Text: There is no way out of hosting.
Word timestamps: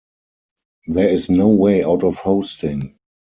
There 0.87 1.07
is 1.09 1.29
no 1.29 1.49
way 1.49 1.83
out 1.83 2.03
of 2.03 2.15
hosting. 2.17 2.95